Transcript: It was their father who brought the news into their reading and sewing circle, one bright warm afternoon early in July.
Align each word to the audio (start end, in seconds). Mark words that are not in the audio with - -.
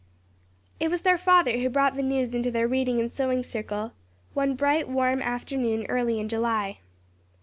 It 0.79 0.89
was 0.89 1.03
their 1.03 1.15
father 1.19 1.59
who 1.59 1.69
brought 1.69 1.95
the 1.95 2.01
news 2.01 2.33
into 2.33 2.49
their 2.49 2.67
reading 2.67 2.99
and 2.99 3.11
sewing 3.11 3.43
circle, 3.43 3.91
one 4.33 4.55
bright 4.55 4.89
warm 4.89 5.21
afternoon 5.21 5.85
early 5.89 6.19
in 6.19 6.27
July. 6.27 6.79